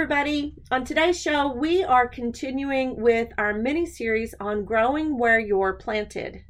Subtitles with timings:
[0.00, 0.54] Everybody.
[0.70, 6.42] On today's show, we are continuing with our mini series on growing where you're planted.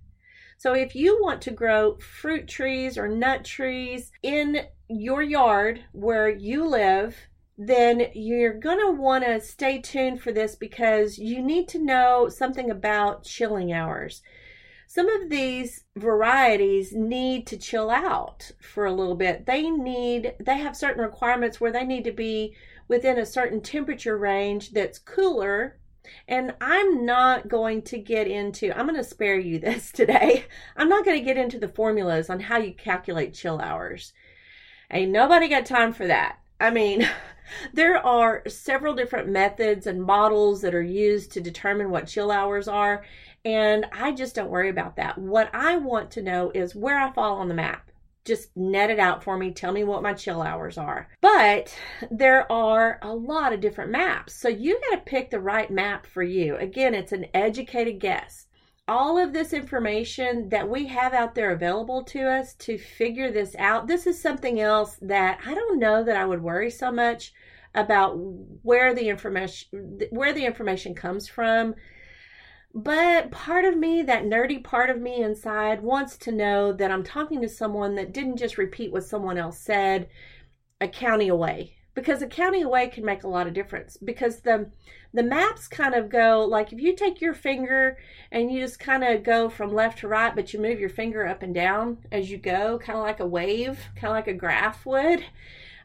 [0.57, 6.29] So, if you want to grow fruit trees or nut trees in your yard where
[6.29, 7.17] you live,
[7.59, 12.29] then you're going to want to stay tuned for this because you need to know
[12.29, 14.23] something about chilling hours.
[14.87, 19.47] Some of these varieties need to chill out for a little bit.
[19.47, 22.57] They need, they have certain requirements where they need to be
[22.91, 25.79] within a certain temperature range that's cooler.
[26.27, 30.45] And I'm not going to get into, I'm going to spare you this today.
[30.77, 34.13] I'm not going to get into the formulas on how you calculate chill hours.
[34.91, 36.41] Ain't nobody got time for that.
[36.59, 37.09] I mean,
[37.73, 42.67] there are several different methods and models that are used to determine what chill hours
[42.67, 43.05] are.
[43.45, 45.17] And I just don't worry about that.
[45.17, 47.90] What I want to know is where I fall on the map
[48.25, 49.51] just net it out for me.
[49.53, 51.09] Tell me what my chill hours are.
[51.21, 51.75] But
[52.11, 54.35] there are a lot of different maps.
[54.35, 56.57] So you got to pick the right map for you.
[56.57, 58.47] Again, it's an educated guess.
[58.89, 63.55] All of this information that we have out there available to us to figure this
[63.57, 67.33] out, this is something else that I don't know that I would worry so much
[67.75, 68.17] about
[68.63, 71.75] where the information where the information comes from
[72.75, 77.03] but part of me, that nerdy part of me inside, wants to know that I'm
[77.03, 80.09] talking to someone that didn't just repeat what someone else said
[80.81, 81.77] a county away.
[81.95, 83.97] Because a county away can make a lot of difference.
[83.97, 84.71] Because the
[85.13, 87.99] the maps kind of go like if you take your finger
[88.31, 91.27] and you just kind of go from left to right, but you move your finger
[91.27, 94.33] up and down as you go, kind of like a wave, kind of like a
[94.33, 95.25] graph would.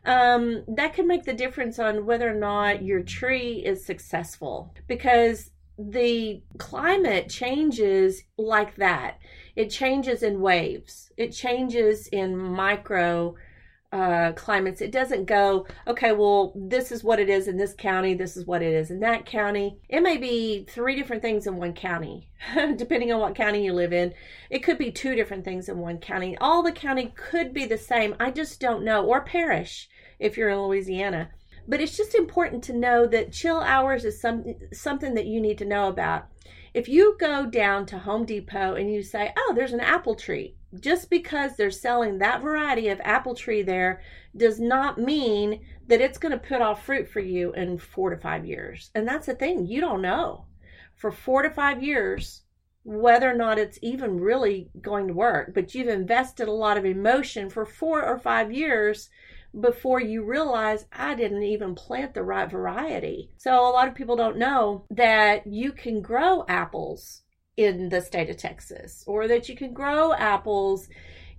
[0.05, 5.49] Um, that can make the difference on whether or not your tree is successful because
[5.77, 9.19] the climate changes like that.
[9.55, 11.11] It changes in waves.
[11.17, 13.35] It changes in micro
[13.91, 14.81] uh, climates.
[14.81, 18.45] It doesn't go, okay, well, this is what it is in this county, this is
[18.45, 19.77] what it is in that county.
[19.87, 22.29] It may be three different things in one county,
[22.75, 24.13] depending on what county you live in.
[24.49, 26.37] It could be two different things in one county.
[26.39, 28.15] All the county could be the same.
[28.19, 29.05] I just don't know.
[29.05, 29.87] Or parish
[30.19, 31.29] if you're in Louisiana
[31.67, 35.57] but it's just important to know that chill hours is some, something that you need
[35.57, 36.27] to know about.
[36.73, 40.55] If you go down to Home Depot and you say, oh, there's an apple tree,
[40.79, 44.01] just because they're selling that variety of apple tree there
[44.35, 48.17] does not mean that it's going to put off fruit for you in four to
[48.17, 48.91] five years.
[48.93, 50.45] And that's the thing, you don't know.
[50.95, 52.41] For four to five years,
[52.83, 56.85] whether or not it's even really going to work, but you've invested a lot of
[56.85, 59.09] emotion for four or five years
[59.59, 63.31] before you realize I didn't even plant the right variety.
[63.37, 67.21] So a lot of people don't know that you can grow apples
[67.57, 70.89] in the state of Texas or that you can grow apples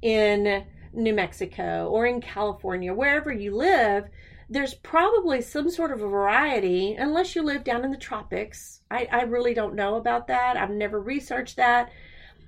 [0.03, 4.05] in New Mexico or in California, wherever you live.
[4.49, 8.81] There's probably some sort of a variety, unless you live down in the tropics.
[8.91, 10.56] I, I really don't know about that.
[10.56, 11.91] I've never researched that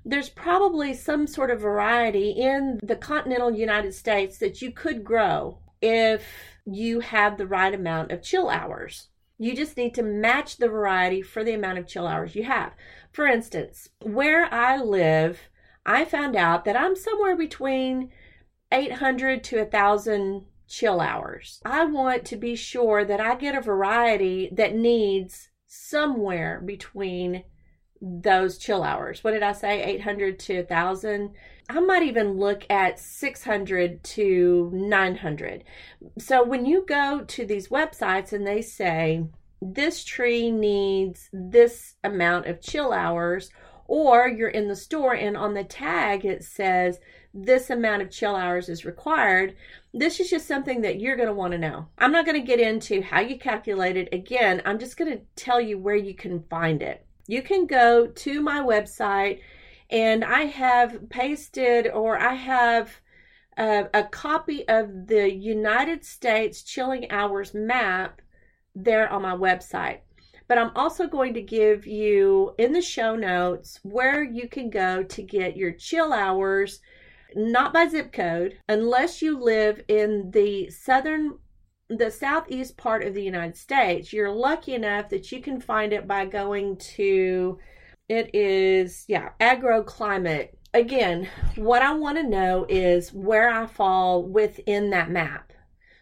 [0.05, 5.59] there's probably some sort of variety in the continental United States that you could grow
[5.81, 6.25] if
[6.65, 9.09] you have the right amount of chill hours.
[9.39, 12.73] You just need to match the variety for the amount of chill hours you have.
[13.13, 15.41] For instance, where I live,
[15.87, 18.11] I found out that I'm somewhere between
[18.73, 21.61] 800 to 1,000 chill hours.
[21.65, 27.45] I want to be sure that I get a variety that needs somewhere between
[28.01, 29.23] those chill hours.
[29.25, 29.83] What did I say?
[29.83, 31.31] 800 to 1000.
[31.71, 35.65] I might even look at 600 to 900.
[36.19, 39.27] So when you go to these websites and they say
[39.61, 43.51] this tree needs this amount of chill hours,
[43.87, 47.01] or you're in the store and on the tag it says
[47.35, 49.55] this amount of chill hours is required.
[49.93, 51.89] This is just something that you're going to want to know.
[51.99, 54.09] I'm not going to get into how you calculate it.
[54.13, 58.07] Again, I'm just going to tell you where you can find it you can go
[58.09, 59.41] to my website
[59.91, 63.01] and I have pasted or I have
[63.57, 68.23] a, a copy of the United States chilling hours map
[68.75, 69.99] there on my website.
[70.49, 75.03] But I'm also going to give you in the show notes where you can go
[75.03, 76.81] to get your chill hours,
[77.35, 81.39] not by zip code, unless you live in the southern
[81.89, 86.07] the southeast part of the United States, you're lucky enough that you can find it
[86.07, 87.59] by going to
[88.09, 90.51] it is yeah, agroclimate.
[90.75, 95.53] Again, what I want to know is where I fall within that map.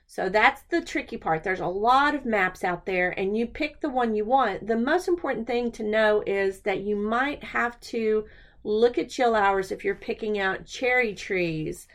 [0.09, 1.43] So that's the tricky part.
[1.43, 4.67] There's a lot of maps out there and you pick the one you want.
[4.67, 8.27] The most important thing to know is that you might have to
[8.62, 11.88] look at chill hours if you're picking out cherry trees,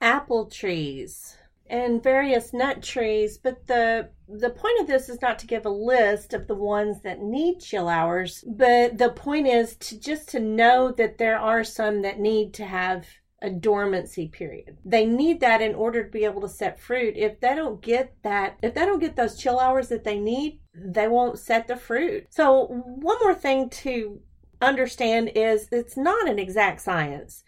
[0.00, 1.36] apple trees,
[1.72, 5.70] and various nut trees, but the the point of this is not to give a
[5.70, 10.38] list of the ones that need chill hours, but the point is to just to
[10.38, 13.06] know that there are some that need to have
[13.40, 14.76] a dormancy period.
[14.84, 17.14] They need that in order to be able to set fruit.
[17.16, 20.60] If they don't get that, if they don't get those chill hours that they need,
[20.74, 22.26] they won't set the fruit.
[22.30, 24.20] So, one more thing to
[24.60, 27.44] understand is it's not an exact science.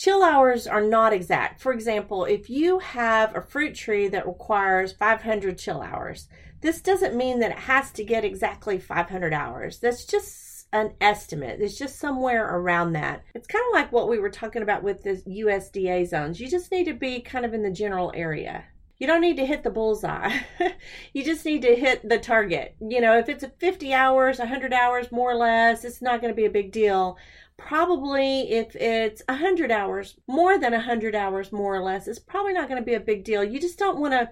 [0.00, 1.60] Chill hours are not exact.
[1.60, 6.26] For example, if you have a fruit tree that requires 500 chill hours,
[6.62, 9.78] this doesn't mean that it has to get exactly 500 hours.
[9.78, 11.60] That's just an estimate.
[11.60, 13.24] It's just somewhere around that.
[13.34, 16.40] It's kind of like what we were talking about with the USDA zones.
[16.40, 18.64] You just need to be kind of in the general area.
[18.96, 20.34] You don't need to hit the bullseye.
[21.12, 22.74] you just need to hit the target.
[22.80, 26.36] You know, if it's 50 hours, 100 hours, more or less, it's not going to
[26.36, 27.18] be a big deal
[27.60, 32.68] probably if it's 100 hours more than 100 hours more or less it's probably not
[32.68, 33.44] going to be a big deal.
[33.44, 34.30] You just don't want to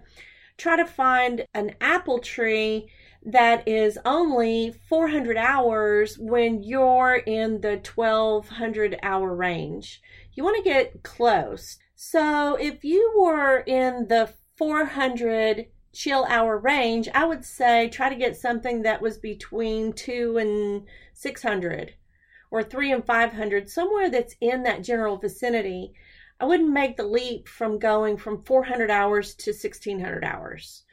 [0.56, 2.88] try to find an apple tree
[3.25, 10.00] that is only 400 hours when you're in the 1200 hour range.
[10.32, 11.78] You want to get close.
[11.94, 18.14] So if you were in the 400 chill hour range i would say try to
[18.14, 20.84] get something that was between 2 and
[21.14, 21.94] 600
[22.50, 25.92] or three and 500, somewhere that's in that general vicinity,
[26.40, 30.84] I wouldn't make the leap from going from 400 hours to 1600 hours.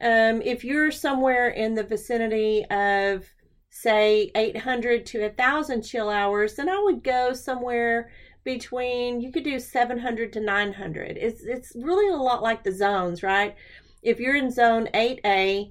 [0.00, 3.26] Um, if you're somewhere in the vicinity of,
[3.70, 8.10] say, 800 to 1000 chill hours, then I would go somewhere
[8.44, 11.16] between, you could do 700 to 900.
[11.16, 13.54] It's, it's really a lot like the zones, right?
[14.02, 15.70] If you're in zone 8A,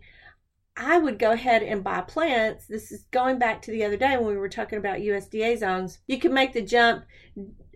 [0.75, 2.65] I would go ahead and buy plants.
[2.67, 5.99] This is going back to the other day when we were talking about USDA zones.
[6.07, 7.05] You can make the jump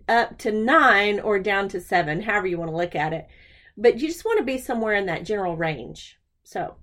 [0.09, 3.27] up to nine or down to seven, however you want to look at it.
[3.77, 6.17] But you just want to be somewhere in that general range.
[6.43, 6.77] So,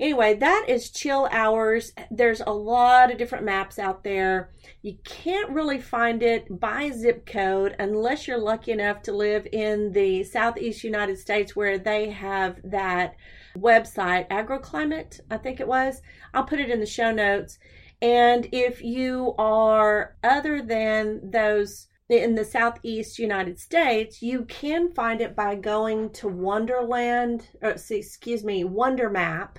[0.00, 1.92] anyway, that is chill hours.
[2.10, 4.50] There's a lot of different maps out there.
[4.82, 9.92] You can't really find it by zip code unless you're lucky enough to live in
[9.92, 13.14] the southeast United States where they have that
[13.56, 16.02] website, Agroclimate, I think it was.
[16.32, 17.58] I'll put it in the show notes.
[18.02, 25.20] And if you are other than those in the southeast United States, you can find
[25.20, 29.58] it by going to Wonderland, or excuse me, Wonder Map.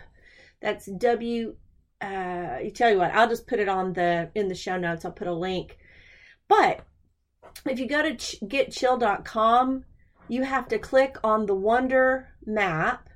[0.61, 1.55] That's W.
[2.01, 5.05] Uh, you tell you what, I'll just put it on the in the show notes.
[5.05, 5.77] I'll put a link.
[6.47, 6.81] But
[7.65, 9.85] if you go to ch- getchill.com,
[10.27, 13.07] you have to click on the Wonder Map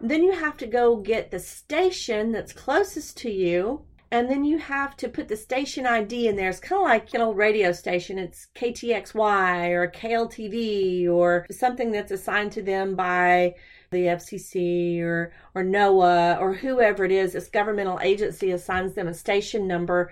[0.00, 3.82] then you have to go get the station that's closest to you.
[4.12, 6.50] And then you have to put the station ID in there.
[6.50, 8.18] It's kind of like an old radio station.
[8.18, 13.54] It's KTXY or KLTV or something that's assigned to them by
[13.92, 17.34] the FCC or, or NOAA or whoever it is.
[17.34, 20.10] This governmental agency assigns them a station number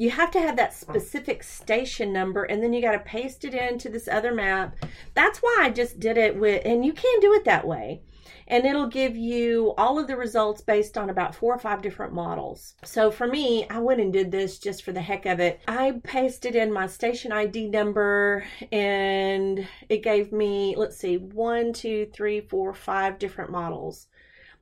[0.00, 3.52] you have to have that specific station number and then you got to paste it
[3.52, 4.76] into this other map.
[5.14, 8.00] That's why I just did it with, and you can do it that way
[8.48, 12.14] and it'll give you all of the results based on about four or five different
[12.14, 12.74] models.
[12.82, 15.60] So for me, I went and did this just for the heck of it.
[15.68, 22.06] I pasted in my station ID number and it gave me, let's see, one, two,
[22.12, 24.06] three, four, five different models.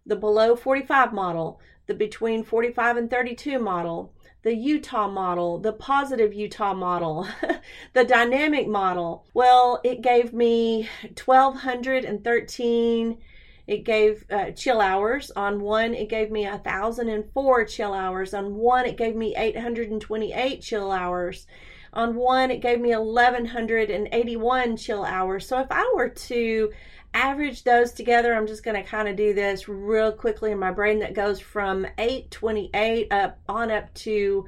[0.04, 4.12] The below 45 model, the between 45 and 32 model,
[4.42, 7.26] the Utah model, the positive Utah model,
[7.92, 9.24] the dynamic model.
[9.32, 13.18] Well, it gave me 1213
[13.66, 15.30] it gave uh, chill hours.
[15.32, 18.32] On one it gave me a thousand and four chill hours.
[18.34, 21.46] On one it gave me 828 chill hours.
[21.92, 25.46] On one it gave me 1181 chill hours.
[25.46, 26.70] So if i were to
[27.16, 30.70] average those together i'm just going to kind of do this real quickly in my
[30.70, 34.44] brain that goes from 828 up on up to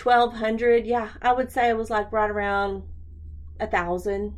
[0.00, 2.82] 1200 yeah i would say it was like right around
[3.58, 4.36] a thousand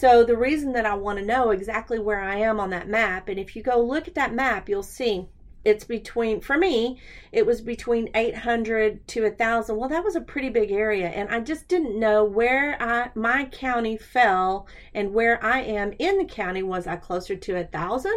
[0.00, 3.28] so the reason that I want to know exactly where I am on that map,
[3.28, 5.26] and if you go look at that map, you'll see
[5.64, 7.00] it's between for me
[7.32, 11.40] it was between 800 to 1000 well that was a pretty big area and i
[11.40, 16.62] just didn't know where I, my county fell and where i am in the county.
[16.62, 18.12] Was i closer to 1000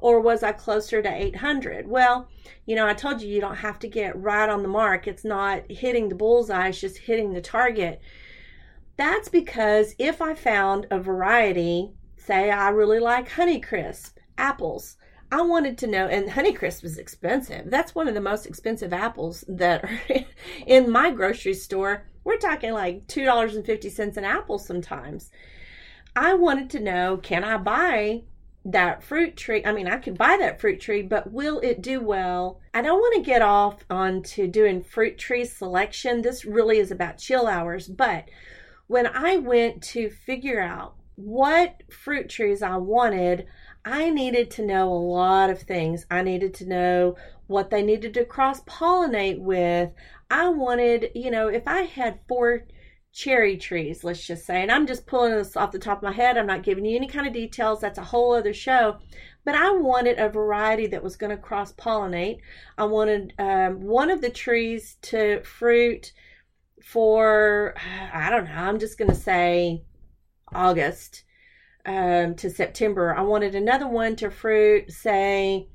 [0.00, 2.28] or was i closer to 800 well
[2.64, 5.06] you know i told you you don't have to get right on the mark.
[5.06, 8.00] It's not hitting the bullseye it's just hitting the target
[9.00, 14.96] that's because if I found a variety, say I really like Honeycrisp apples,
[15.32, 17.70] I wanted to know, and Honeycrisp is expensive.
[17.70, 20.00] That's one of the most expensive apples that are
[20.66, 22.04] in my grocery store.
[22.24, 25.30] We're talking like $2.50 an apple sometimes.
[26.16, 28.22] I wanted to know can I buy
[28.64, 32.00] that fruit tree, I mean, I could buy that fruit tree, but will it do
[32.00, 32.60] well?
[32.74, 36.22] I don't want to get off onto doing fruit tree selection.
[36.22, 37.88] This really is about chill hours.
[37.88, 38.28] But
[38.90, 43.46] when I went to figure out what fruit trees I wanted,
[43.84, 46.06] I needed to know a lot of things.
[46.10, 47.16] I needed to know
[47.46, 49.92] what they needed to cross pollinate with.
[50.28, 52.64] I wanted, you know, if I had four
[53.12, 56.12] cherry trees, let's just say, and I'm just pulling this off the top of my
[56.12, 58.98] head, I'm not giving you any kind of details, that's a whole other show.
[59.44, 62.38] But I wanted a variety that was going to cross pollinate.
[62.76, 66.12] I wanted um, one of the trees to fruit
[66.82, 67.74] for,
[68.12, 69.84] I don't know, I'm just going to say
[70.54, 71.24] August
[71.86, 73.14] um, to September.
[73.14, 75.68] I wanted another one to fruit, say,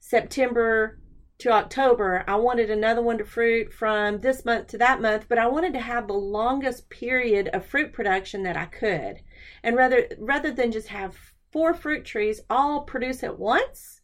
[0.00, 0.98] September
[1.38, 2.24] to October.
[2.26, 5.72] I wanted another one to fruit from this month to that month, but I wanted
[5.74, 9.20] to have the longest period of fruit production that I could.
[9.62, 11.16] And rather rather than just have
[11.52, 14.00] four fruit trees all produce at once,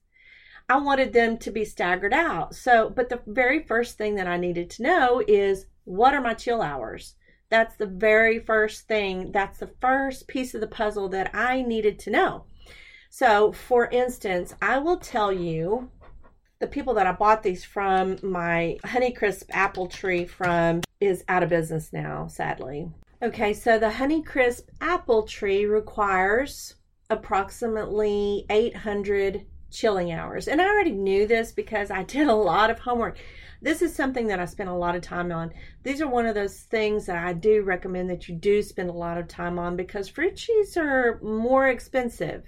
[0.68, 2.54] I wanted them to be staggered out.
[2.54, 6.34] So, but the very first thing that I needed to know is what are my
[6.34, 7.14] chill hours?
[7.50, 9.32] That's the very first thing.
[9.32, 12.44] That's the first piece of the puzzle that I needed to know.
[13.10, 15.90] So, for instance, I will tell you
[16.58, 21.50] the people that I bought these from, my Honeycrisp apple tree from, is out of
[21.50, 22.90] business now, sadly.
[23.22, 26.74] Okay, so the Honeycrisp apple tree requires
[27.10, 30.48] approximately 800 chilling hours.
[30.48, 33.18] And I already knew this because I did a lot of homework.
[33.64, 35.50] This is something that I spent a lot of time on.
[35.84, 38.92] These are one of those things that I do recommend that you do spend a
[38.92, 42.44] lot of time on because fruit trees are more expensive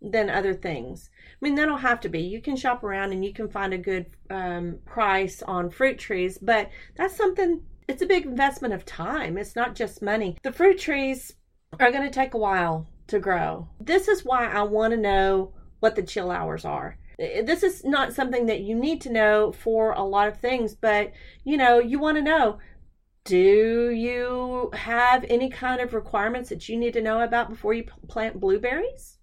[0.00, 1.10] than other things.
[1.18, 2.20] I mean, don't have to be.
[2.20, 6.38] You can shop around and you can find a good um, price on fruit trees,
[6.38, 9.36] but that's something, it's a big investment of time.
[9.36, 10.38] It's not just money.
[10.44, 11.32] The fruit trees
[11.80, 13.68] are going to take a while to grow.
[13.80, 16.96] This is why I want to know what the chill hours are.
[17.18, 21.12] This is not something that you need to know for a lot of things, but
[21.44, 22.58] you know, you want to know
[23.24, 27.84] do you have any kind of requirements that you need to know about before you
[28.06, 29.18] plant blueberries?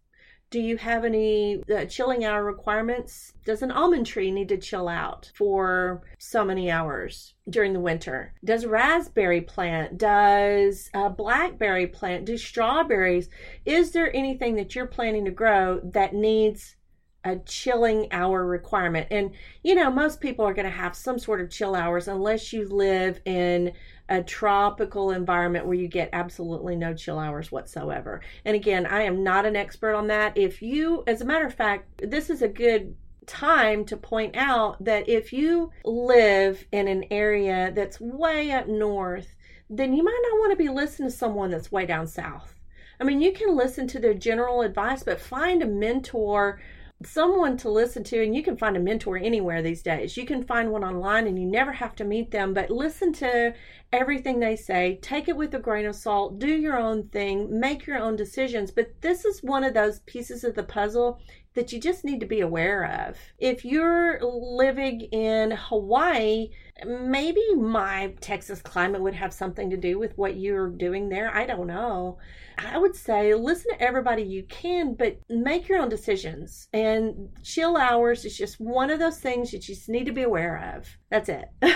[0.50, 3.32] Do you have any uh, chilling hour requirements?
[3.46, 8.34] Does an almond tree need to chill out for so many hours during the winter?
[8.44, 9.98] Does raspberry plant?
[9.98, 12.26] Does a blackberry plant?
[12.26, 13.30] Do strawberries?
[13.66, 16.76] Is there anything that you're planning to grow that needs
[17.24, 19.08] a chilling hour requirement.
[19.12, 19.32] And
[19.64, 22.68] you know, most people are going to have some sort of chill hours unless you
[22.68, 23.74] live in
[24.10, 28.22] a tropical environment where you get absolutely no chill hours whatsoever.
[28.44, 30.38] And again, I am not an expert on that.
[30.38, 34.84] If you, as a matter of fact, this is a good time to point out
[34.84, 39.36] that if you live in an area that's way up north,
[39.70, 42.56] then you might not want to be listening to someone that's way down south.
[43.00, 46.60] I mean, you can listen to their general advice, but find a mentor
[47.06, 50.18] someone to listen to and you can find a mentor anywhere these days.
[50.18, 53.54] You can find one online and you never have to meet them but listen to
[53.92, 55.00] everything they say.
[55.02, 56.40] Take it with a grain of salt.
[56.40, 57.60] Do your own thing.
[57.60, 58.72] Make your own decisions.
[58.72, 61.20] But this is one of those pieces of the puzzle
[61.54, 66.50] that you just need to be aware of if you're living in hawaii
[66.86, 71.46] maybe my texas climate would have something to do with what you're doing there i
[71.46, 72.18] don't know
[72.66, 76.68] I would say listen to everybody you can, but make your own decisions.
[76.74, 80.24] And chill hours is just one of those things that you just need to be
[80.24, 80.88] aware of.
[81.10, 81.50] That's it.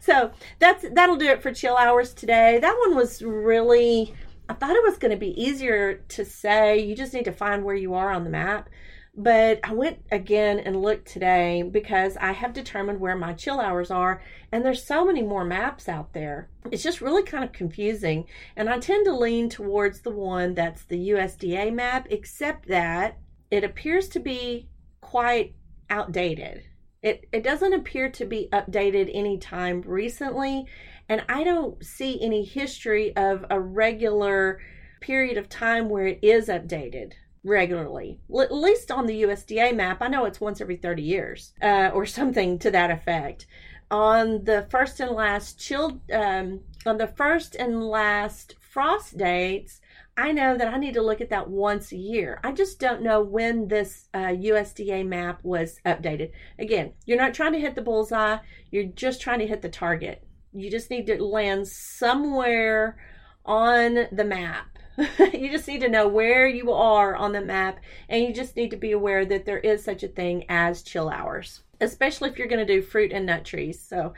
[0.00, 2.58] so that's that'll do it for chill hours today.
[2.60, 4.14] That one was really
[4.50, 6.80] I thought it was going to be easier to say.
[6.80, 8.68] You just need to find where you are on the map.
[9.16, 13.92] But I went again and looked today because I have determined where my chill hours
[13.92, 16.48] are, and there's so many more maps out there.
[16.72, 18.26] It's just really kind of confusing,
[18.56, 23.18] and I tend to lean towards the one that's the USDA map, except that
[23.52, 24.68] it appears to be
[25.00, 25.54] quite
[25.90, 26.64] outdated.
[27.02, 30.66] It, it doesn't appear to be updated anytime recently,
[31.10, 34.60] and I don't see any history of a regular
[35.00, 40.00] period of time where it is updated regularly, L- at least on the USDA map.
[40.00, 43.48] I know it's once every 30 years uh, or something to that effect.
[43.90, 49.80] On the first and last chilled, um, on the first and last frost dates,
[50.16, 52.38] I know that I need to look at that once a year.
[52.44, 56.30] I just don't know when this uh, USDA map was updated.
[56.56, 58.38] Again, you're not trying to hit the bullseye,
[58.70, 60.24] you're just trying to hit the target.
[60.52, 62.98] You just need to land somewhere
[63.44, 64.70] on the map
[65.32, 68.70] you just need to know where you are on the map and you just need
[68.70, 72.48] to be aware that there is such a thing as chill hours, especially if you're
[72.48, 73.80] going to do fruit and nut trees.
[73.80, 74.12] So,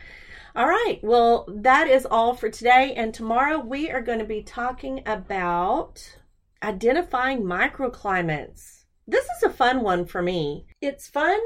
[0.56, 2.94] all right, well, that is all for today.
[2.96, 6.18] And tomorrow we are going to be talking about
[6.62, 8.84] identifying microclimates.
[9.06, 10.66] this is a fun one for me.
[10.80, 11.38] It's fun,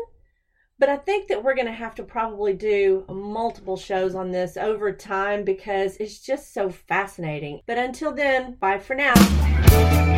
[0.79, 4.57] but I think that we're going to have to probably do multiple shows on this
[4.57, 7.61] over time because it's just so fascinating.
[7.67, 10.16] But until then, bye for now.